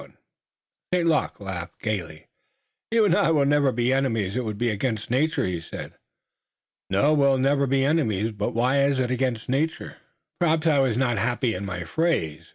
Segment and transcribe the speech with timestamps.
[0.91, 1.05] St.
[1.05, 2.25] Luc laughed gayly.
[2.89, 4.35] "You and I will never be enemies.
[4.35, 5.93] It would be against nature," he said.
[6.89, 9.97] "No, we'll never be enemies, but why is it against nature?"
[10.39, 12.47] "Perhaps I was not happy in my phrase.